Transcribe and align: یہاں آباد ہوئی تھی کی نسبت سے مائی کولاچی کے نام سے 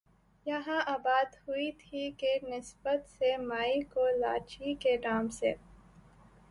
یہاں 0.45 0.79
آباد 0.87 1.35
ہوئی 1.37 1.71
تھی 1.73 2.09
کی 2.11 2.33
نسبت 2.47 3.09
سے 3.09 3.35
مائی 3.39 3.81
کولاچی 3.93 4.73
کے 4.75 4.97
نام 4.97 5.29
سے 5.29 5.53